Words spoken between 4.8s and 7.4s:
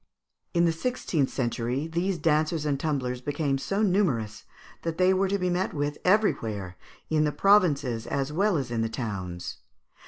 that they were to be met with everywhere, in the